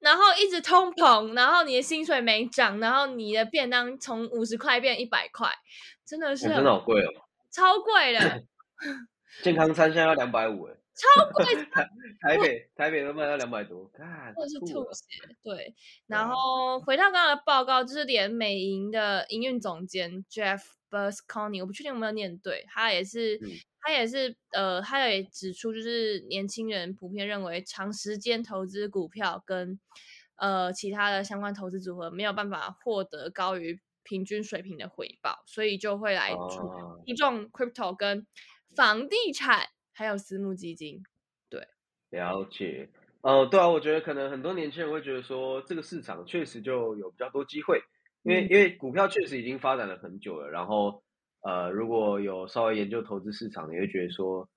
[0.00, 5.50] 然后一直通膨，然后你的薪水没涨，然后你的便当从五十块变一百块，
[6.06, 7.10] 真的是真的好贵哦，
[7.50, 8.42] 超贵的。
[9.42, 11.44] 健康餐现在要两百五哎，超贵。
[12.20, 15.04] 台北台北都卖到两百多，看，或是吐血。
[15.44, 15.74] 对，
[16.06, 23.38] 然后回到刚刚的报告，就是连美银的营运总监 Jeff Busconi，我不确定有没有念对，他也是，
[23.88, 29.80] 他也是，呃，他也指出，就是年轻人普遍认为长时间投资股票跟
[30.36, 38.26] 呃其他的相关投资组合没有办法获得高于平均水平的回报，所以就会来注重 crypto 跟
[38.76, 39.68] 房地产。
[39.94, 41.02] 还有私募基金，
[41.48, 41.66] 对，
[42.10, 42.90] 了解。
[43.22, 47.80] 呃，对啊，我觉得可能很多年轻人会觉得说，这个市场确实就有比较多机会，
[48.22, 50.50] 因为因为股票确实已经发展了很久了。
[50.50, 51.02] 然后，
[51.42, 54.48] 呃，如果有稍微研究投资市场，你会觉得说，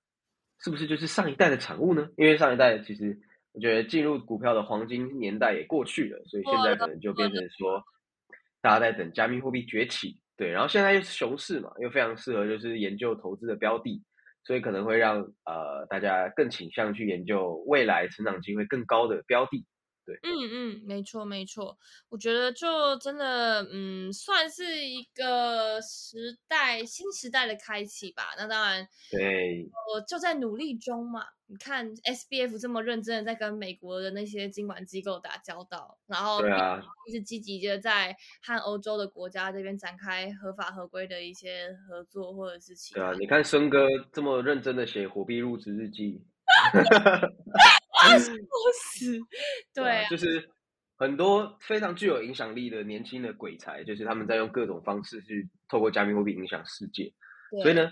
[0.58, 2.08] 是不是就是上一代的产物呢？
[2.16, 3.18] 因为上一代其实
[3.52, 7.82] 我觉得进入股票的黄金年代也过去了，所以现在可能就变成说，
[8.60, 10.18] 大家在等加密货币崛起。
[10.36, 14.02] 对，然后现在又是熊市嘛，又非常适合就是研究投资的标的。
[14.44, 19.64] 所以可能会让呃大家更倾向去研究未来成长机会更高的标的，
[20.04, 28.34] 对，嗯嗯，没错没错，我觉得就真的嗯算是一个时代新时代的开启吧。
[28.36, 31.26] 那当然，对，我就在努力中嘛。
[31.48, 43.00] 你看 S B F 这么认真的在跟美国的那些监管机构打交道，然后对啊，一直积极的在和欧洲的国家这边展开合法合规的一些合作，或者是其他。
[43.00, 46.24] 对啊，你看孙哥这么认真的写火币入职日记，
[48.02, 49.18] 啊，死！
[49.74, 50.48] 对，就是
[50.96, 57.12] 很多非常具有影响力的年轻的鬼才，就是他们在用各种方式去透过加密货币影响世界，
[57.62, 57.90] 所以呢，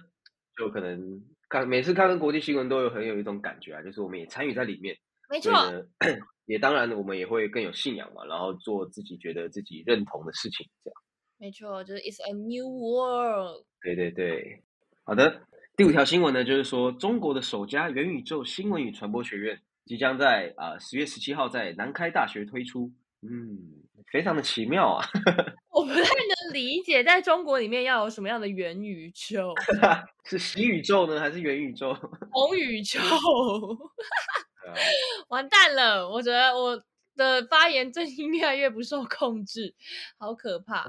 [0.56, 1.22] 就可能。
[1.50, 4.96] 看每次看跟国际新闻都有很有一种感觉啊，就是我们也参与在里面，
[5.28, 5.50] 没错，
[6.46, 11.02] 也当然我们也会更有信仰嘛，然后做自己觉得自己认同的事情，这样。
[11.38, 13.64] 没错，就是 It's a new world。
[13.82, 14.62] 对对对，
[15.02, 15.42] 好的。
[15.76, 23.58] 第五条新闻呢，就是说中国的首家元宇宙新闻与传播学院即将在啊十月十七号在南开大学推出，嗯，
[24.12, 25.06] 非常的奇妙啊。
[25.72, 29.54] 我不太能理解，在中国里面要有什么样的元宇宙？
[30.24, 31.94] 是习宇宙呢，还是元宇宙？
[32.30, 33.00] 红宇宙？
[35.28, 36.08] 完蛋了！
[36.08, 36.80] 我觉得我
[37.16, 39.74] 的发言最近越来越不受控制，
[40.18, 40.86] 好可怕。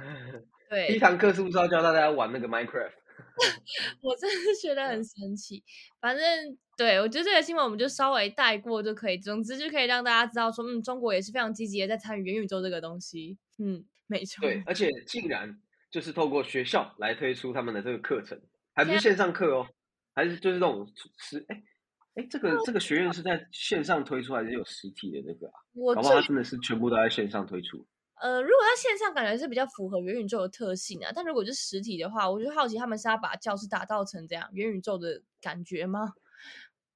[0.69, 2.91] 对，第一堂课是不是要教大家玩那个 Minecraft？
[4.01, 5.63] 我真的觉得很神奇。
[5.99, 13.37] 反正对我觉得这个新闻我们就稍微带过就可以，总之就可以让大家知道说，嗯，中国也是非常积极的在参与元宇宙这个东西。
[13.57, 13.85] 嗯。
[14.07, 15.57] 没错，对，而且竟然
[15.89, 18.37] 就是透过学校来推出他们的这个课程，
[18.73, 19.65] 还不是线上课哦，
[20.13, 20.85] 还是就是这种
[21.17, 21.63] 实哎
[22.15, 25.53] 哎，这个这个学院是在线上推出还是有实体的那个啊？
[25.71, 27.87] 我搞不好他真的是全部都在线上推出。
[28.21, 36.13] 呃，如果在线上感觉是比较符合元宇宙的特性啊，但如果是实体的话，我就好奇他们是要把教室打造成这样元宇宙的感觉吗？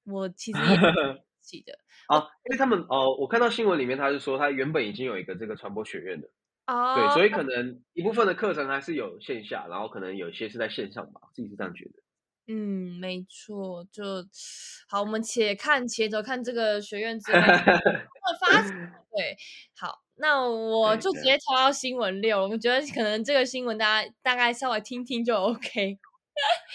[0.05, 0.77] 我其实也
[1.41, 1.73] 记得
[2.07, 6.29] 啊，因为他们哦，我看到新闻里面他是说他原本已经有一个这个传播学院的。
[6.67, 11.91] 哦，对，所以可能一部分的课程还是有线下，然后可能有些是在线上吧，自己是这样觉得。
[12.47, 14.03] 嗯，没错，就
[14.87, 17.39] 好，我们且看且走，看这个学院之后
[18.41, 18.61] 发
[19.15, 19.35] 对，
[19.75, 25.97] 好，那我就直接跳到新闻六，我们觉得可能这个新闻大家大概稍微听听就 OK。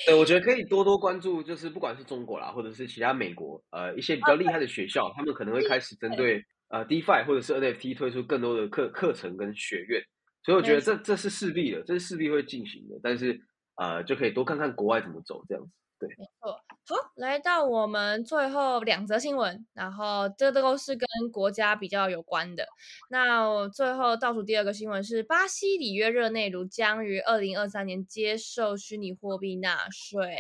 [0.06, 6.44] 对，我觉得可以多多关注，就是不管是中国啦，或者是其他美国，呃，一些比较厉害的学校，他们可能会开始针对。
[6.72, 10.00] 呃，DeFi 或者是 NFT 推出更多的课课程跟学院，
[10.44, 12.94] 所以我觉得这这是势必的，这是势必会进行的。
[13.02, 13.40] 但是，
[13.74, 15.70] 呃，就可以多看看国外怎么走这样子。
[16.00, 16.52] 对，没错。
[16.86, 22.66] 好，来到我们最后两则新闻，然后这都是跟国家比较有关的。
[23.10, 30.34] 那最后倒数第二个新闻是，巴西里约热内卢将于二零二三年接受虚拟货币纳税。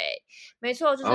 [0.58, 1.12] 没错，就是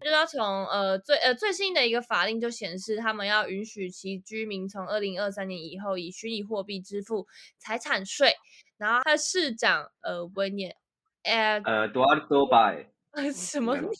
[0.00, 7.26] 就要从呃最呃最新的一个法令就显示，他们要允许其居民从二零二三年以后以虚拟货币支付
[7.58, 8.32] 财产税。
[8.78, 10.76] 然后他的市长呃维涅
[11.24, 12.91] 呃呃多尔多拜。
[13.34, 13.90] 什么念？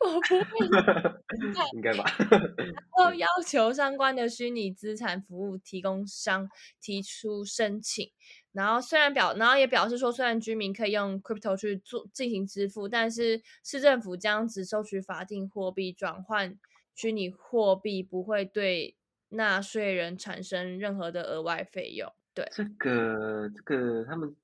[0.00, 0.66] 我不会，
[1.72, 2.04] 应该吧。
[2.30, 2.44] 然
[2.92, 6.48] 后要求相关的虚拟资产服务提供商
[6.80, 8.10] 提出申请，
[8.52, 16.56] 然后虽然表，然后也表示说，虽然居民可以用 crypto 去做进行支付，但是市政府将只收取法定货币转换
[16.94, 18.96] 虚拟货币，不会对
[19.30, 22.12] 纳税人产生任何的额外费用。
[22.32, 24.34] 对，这个这个他们。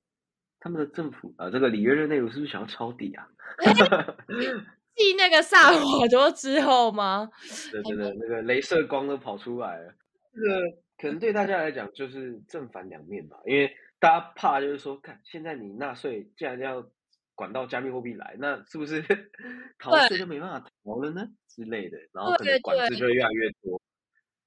[0.63, 3.27] 他们的政府啊，这个里约热内卢是不是想要抄底啊？
[4.95, 7.29] 继那个萨尔瓦多之后吗？
[7.69, 9.93] 对对对，那个镭射光都跑出来了。
[10.33, 10.61] 这个
[10.97, 16.89] 可能对大家来讲就是正反两面吧，因为大家怕就是说，看现在你纳税，既然要
[17.35, 19.03] 管到加密货币来，那是不是
[19.79, 21.97] 逃税就没办法逃了呢之类的？
[22.13, 23.81] 然后可能管制就会越来越多。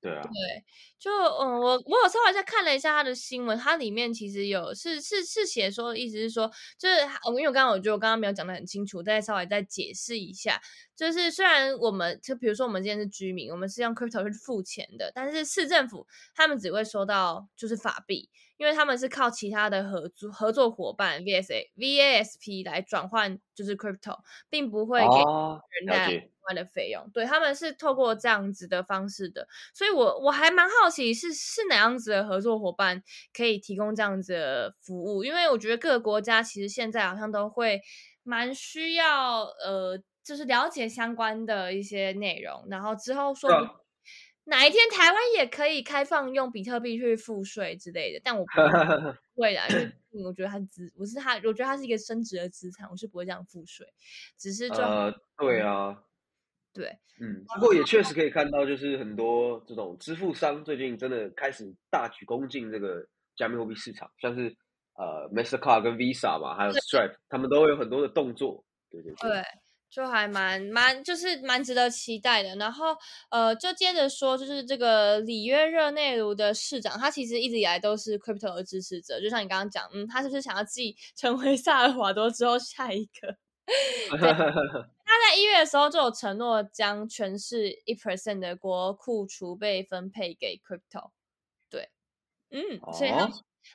[0.00, 0.30] 对啊，对，
[0.98, 6.96] 就嗯，我我有稍微再看了一下他的新闻，它里面其实有是是是写说，意思是说，就是
[7.28, 10.60] 因为我刚刚我觉得我刚刚没有讲的很清楚，再稍微再解释一下，
[10.94, 18.30] 就是虽然我们就比如说我们今天是居民，我们是用 crypto 去付钱的，但是市政府他们只会收到就是法币。
[18.56, 25.06] 因为他们是靠其他的合作合作伙伴 VSA VASP 来转换，就是 crypto，并不会给
[25.78, 27.10] 人带额外的费用。
[27.12, 37.80] 对他们是透过这样子的方式的，所以我我还蛮好奇是是哪样子的合作伙伴可以提供这样子的服务，因为我觉得各个国家其实现在好像都会
[38.22, 43.50] 蛮需要呃，就是了解相关的一些内容，然后之后说。
[44.48, 48.52] 哪一天台湾也可以开放用比特币去付税之类的，但我不
[49.42, 49.60] 会的，
[50.10, 53.84] 因为我觉得它资，我是它，我觉得它是一个升值的资产，我是不会这样付税。
[54.38, 56.00] 只是就呃，对啊，
[56.72, 63.04] 对，嗯，不过也确实可以看到，就是很多这种支付商最近真的开始大举攻进这个
[63.34, 64.56] 加密货币市场，像是
[64.94, 69.42] 呃，Mastercard 跟 Visa 嘛，还有 Stripe，他们都会有很多的动作，对对对。
[69.96, 72.54] 就还蛮蛮，就是蛮值得期待的。
[72.56, 72.94] 然后，
[73.30, 79.18] 呃，就接着说，就是这个里约热内卢的市长，他其实一直以来都是 crypto 的支持者。
[79.18, 83.38] 就像你刚刚讲，嗯，他是不是想要继 成为萨尔瓦多之后下一个？
[84.12, 91.12] 他在一月的时候就有承诺，将全市一 percent 的国库储备分配给 crypto。
[91.70, 91.88] 对，
[92.50, 93.26] 嗯，所以他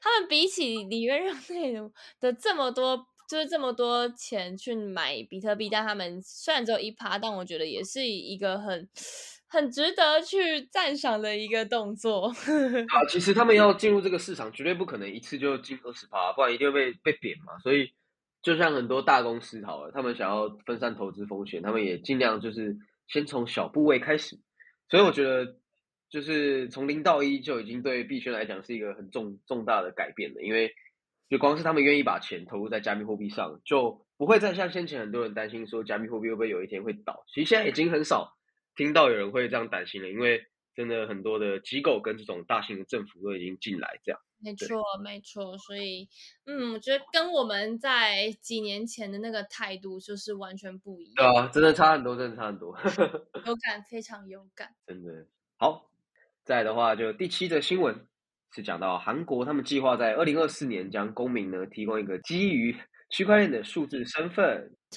[0.03, 3.07] 他们比起里约热内卢的这么多。
[3.31, 8.89] 就是这么多钱去买比特币，但他们虽然只有一趴，但我觉得也是一个很
[9.47, 12.27] 很值得去赞赏的一个动作。
[12.91, 17.57] 啊，其实他们要进入这个市场，绝对不可能一次就进二十趴，不然一定会被被贬嘛。
[17.63, 17.93] 所以，
[18.41, 24.37] 就像很多大公司好了，他们想要分散投资风险，他们也尽量就是先从小部位开始。
[24.89, 25.55] 所以我觉得，
[26.09, 30.73] 就是从零到一就已经对币圈来讲是一个很重重大的改变了，因为。
[31.31, 37.23] 就光是他们愿意把钱投入在加密货币上，就不会再像先前很多人担心说加密货币会不会有一天会倒。
[37.33, 38.37] 其实现在已经很少
[38.75, 40.43] 听到有人会这样担心了，因为
[40.75, 44.19] 真的很多的机构跟这种大型的政府都已经进来这样。
[44.43, 45.57] 没错，没错。
[45.57, 46.09] 所以，
[46.45, 51.15] 嗯，我觉得跟我们在几年前的那个态度就是完全不一样。
[51.15, 52.77] 对啊，真的差很多，真的差很多。
[53.47, 54.75] 有感，非常有感。
[54.85, 55.89] 真的好。
[56.43, 58.07] 再的话，就第七则新闻。
[58.53, 62.75] 是讲到韩国，他们计划在二零二四年将公民呢提供一个基于
[63.09, 64.45] 区块链的数字身份。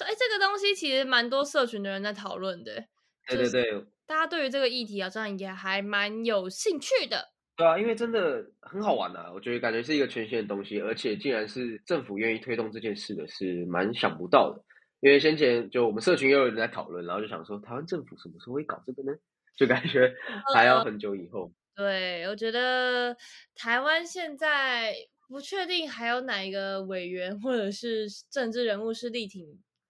[0.03, 2.83] 哎，这个东西其实蛮多社群的人在讨论的。
[3.27, 7.29] 对对对，大家对于这个议题好像也还蛮有兴趣的。
[7.55, 14.61] 对啊，因为真的很好玩啊，我觉得感觉是一个全新的东西，而且竟然是政府愿意推动这件事的，是蛮想不到的。
[14.99, 19.17] 因为先前就我们社群也有人在讨论，然后就想说，台湾政府什么时候会搞这个呢？
[19.57, 20.13] 就感觉
[20.53, 21.49] 还要很久以后。
[21.75, 23.15] 对，我觉得
[23.55, 24.95] 台湾现在
[25.27, 29.45] 不确定还有哪一个委员或者是政治人物是力挺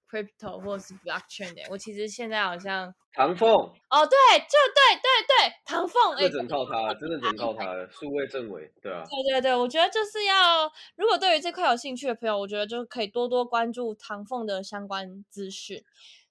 [0.09, 1.61] crypto 或者是 blockchain 的。
[1.69, 15.83] 我其实现在好像唐凤哦，对，就对对对，唐凤，真的整靠他，真的整靠他， 数位政委，对啊，对对对，我觉得就是要，如果对于这块有兴趣的朋友，我觉得就可以多多关注唐凤的相关资讯。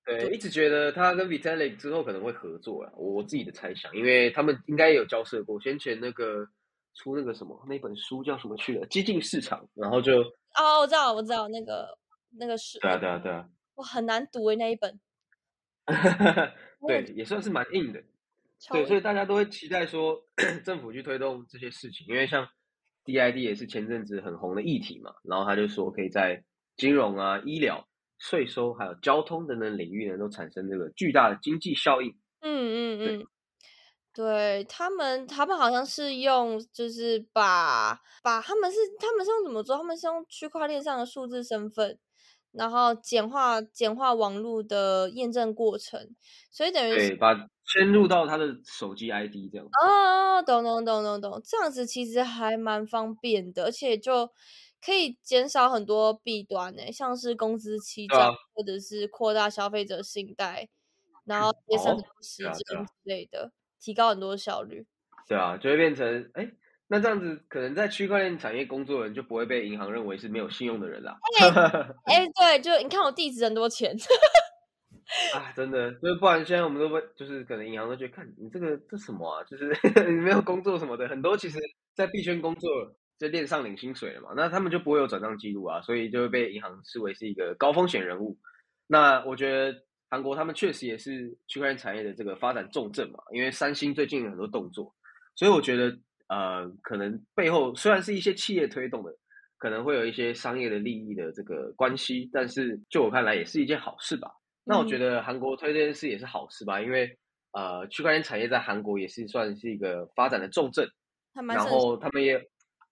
[0.05, 6.47] 对，一直觉得他跟 Vitalik 之后可能会合作啊，我自己的猜想，因为他们应该有交涉过，先前那个
[6.95, 10.19] 出那个什么那本书叫什么去了，激进市场，然后就
[10.59, 11.97] 哦，我知道，我知道那个
[12.39, 15.01] 那个是，对啊，对啊，对啊，我，很难读诶那一本，
[16.87, 18.03] 对，也算是蛮硬的，
[18.71, 20.23] 对，所以大家都会期待说
[20.65, 22.47] 政府去推动这些事情，因为像
[23.07, 26.45] DID 也是前阵子很红的议题嘛，然后他就说可以在
[26.77, 27.89] 金融啊、医疗。
[28.27, 32.09] 税收还有交通等等领域呢，都产生这个巨大的经济效应。
[32.41, 33.27] 嗯嗯嗯，
[34.15, 39.77] 对他们，他们好像是用，就是把把他们是他们是用怎么做？
[39.77, 41.99] 他们是用区块链上的数字身份，
[42.53, 46.17] 然后简化简化网络的验证过程，
[46.51, 47.35] 所以等于对把
[47.67, 49.67] 迁入到他的手机 ID 这样。
[49.85, 54.31] 哦，懂懂懂懂懂，这样子其实还蛮方便的，而且就。
[54.85, 60.69] 可以减少很多弊端呢，像是工资欺诈，或者是扩大消费者信贷，
[61.25, 62.53] 然后节省很多时间
[62.85, 64.87] 之类的，提高很多效率。
[65.27, 66.51] 对啊，就会变成哎，
[66.89, 71.17] 那这样子可能在区块链产业工作的人就不会被银行认为是没有信用的人啦。
[72.05, 73.97] 哎，对，就你看我地址很多钱。
[75.35, 79.69] 啊，真的，就是不然现在我们都会，就是可能银行都觉得看你这个这什么啊，就是
[80.11, 81.59] 你没有工作什么的，很多其实
[81.95, 82.71] 在币圈工作。
[83.19, 88.39] 在链上领薪水了嘛，那他们就不会有转账记录啊，所以就会被银行视为是一个高风险人物。
[88.87, 89.79] 那我觉得
[90.11, 94.95] 韩国他们确实也是区块链产业的这个发展重镇嘛，因为三星最近有很多动作，
[95.35, 95.97] 所以我觉得
[96.29, 99.11] 呃，可能背后虽然是一些企业推动的，
[99.59, 104.31] 可能会有一些商业的利益的这个关系，但是就我看来也是一件好事吧。
[104.65, 107.17] 那我觉得韩国推这件事也是好事吧，因为
[107.53, 110.89] 呃，区块链产业在韩国也是算是一个发展的重镇，
[111.49, 112.43] 然后他们也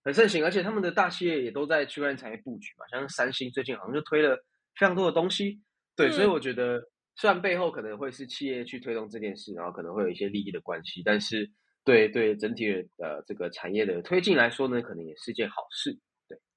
[0.05, 4.37] 很盛行，而且他们的大企业也都在区块链产业布局嘛，像三星最近好像就推了
[4.77, 5.61] 非常多的东西，
[5.97, 6.81] 对，所以我觉得
[7.17, 11.51] 虽然背后可能会是企业去推动这件事，然后可能会有一些利益的关系，但是
[11.85, 15.99] 对对整体的这个产业的推进来说呢，可能也是件好事。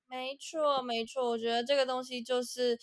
[0.07, 2.77] 没错，没错，我觉得这个东西就是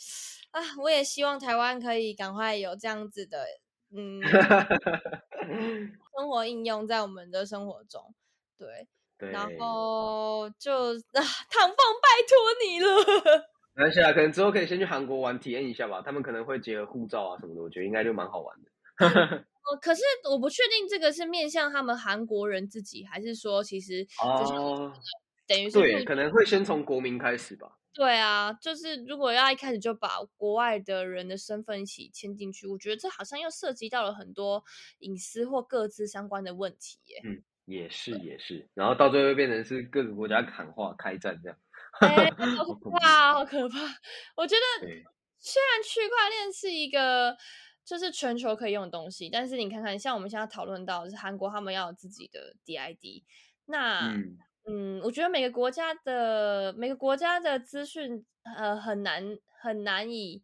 [0.51, 3.47] 啊，我也希望台湾可以赶快有这样子的，
[3.97, 4.21] 嗯，
[6.19, 8.15] 生活应用在我们的生活中，
[8.59, 8.87] 对，
[9.31, 11.21] 然后就啊，
[11.51, 13.49] 唐凤，拜托你了。
[13.75, 16.03] 那现在可能之后可以先去韩国玩，体验一下吧。
[16.03, 18.71] 他们可能会结合护照啊什么的，我觉得应该就蛮好玩的。
[19.63, 25.01] 哦，可是我不确定这个是面向他们韩国人自己，还是说其实就是。
[25.45, 27.77] 等于是对，可能会先从国民开始吧。
[27.93, 34.63] 对啊，就是如果要一开始就把国外的人的身份一起签进去，我觉得这好像又涉及到了很多
[35.01, 37.21] 隐私或各自相关的问题耶。
[37.25, 41.59] 嗯，也是也是，然后到最后变成是各个国家喊话开战这样。
[42.01, 43.79] 哎， 好可怕，好可怕！
[44.37, 44.87] 我觉得
[45.39, 47.37] 虽然区块链是一个
[47.85, 53.23] 就是全球可以用的东西，但是你看看，像我们现在讨论到是韩国他们要有自己的 DID，
[53.67, 54.15] 那。
[54.65, 58.25] 嗯，我觉得每个国家的每个国家的资讯，
[58.57, 60.41] 呃，很难很难以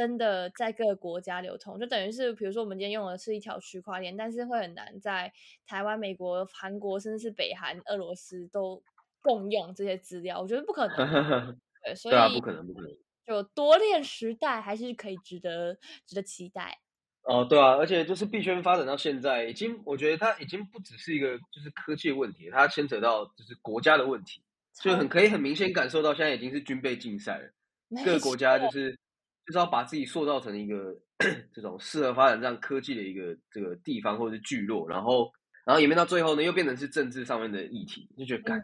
[0.00, 1.78] 真的在各个国家流通。
[1.78, 5.30] 就等于是，比如说我们今天用的是一条区块链，但是会很难在
[5.66, 8.82] 台湾、美国、韩国，甚至是北韩、俄罗斯都
[9.20, 10.40] 共用这些资料。
[10.40, 10.96] 我觉得不可能。
[11.84, 12.90] 对，所以不可能，不可能。
[13.26, 15.74] 就多链时代还是可以值得
[16.06, 16.80] 值得期待。
[17.24, 24.42] 哦，对啊，而且就是币圈发展到现在，已经我觉得它已经不只是一个就是科技问题，它牵扯到就是国家的问题，
[24.82, 27.50] 就很可以很明显感受到现在已经是军备竞赛了，
[28.04, 28.98] 各个国家就是
[29.50, 30.96] 就是要把自己塑造成一个
[31.52, 35.28] 这种适合发展这样科技的一个这个地方或者是聚落，然后
[35.66, 38.62] 然后演变到最后呢，又变成是政治上面的议题，就觉得干，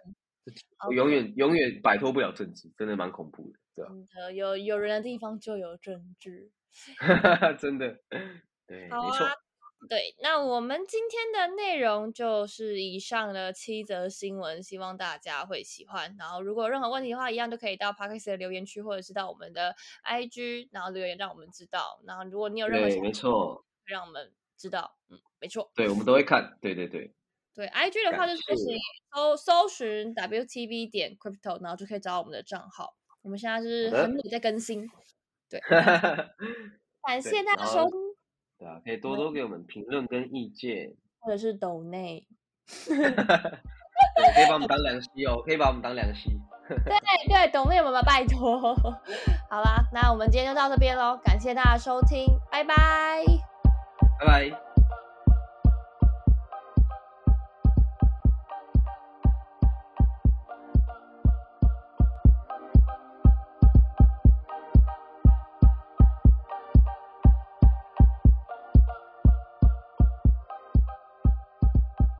[0.86, 3.90] 我永远永远摆脱不了政治，真的蛮恐怖的，对吧？
[4.32, 6.50] 有有人的地方就有政治。
[7.58, 7.98] 真的，
[8.68, 9.26] 对，没错，
[9.88, 10.14] 对。
[10.20, 16.14] 那我们今天的内容就是以上的七则新闻，希望大家会喜欢。
[16.18, 19.74] 然后，如果有任何问题的话，一样都可以到 p a r k s 的留言区，或者是到我们的
[20.04, 22.00] IG，然后留言让我们知道。
[22.06, 24.96] 然后，如果你有任何，没错，让我们知道。
[25.08, 26.56] 嗯，没错，对，我们都会看。
[26.60, 27.12] 对对对，
[27.54, 28.42] 对，IG 的话就是
[29.14, 32.94] 搜搜寻 WTV 点 Crypto，然后就可以找到我们的账号。
[33.22, 34.88] 我们现在是很努力在更新。
[35.48, 35.60] 对，
[37.06, 38.05] 感谢大家收听。
[38.58, 42.26] 对啊，可以多多给我们评论跟意见，或者是抖内，
[42.86, 42.96] 对，
[44.34, 46.32] 可以把我们当良心哦，可以把我们当良心。
[46.68, 46.96] 对
[47.28, 48.74] 对，抖内我们拜托。
[49.48, 53.24] 好啦，那我们今天就到这边喽，感谢大家收听，拜拜，
[54.18, 54.65] 拜拜。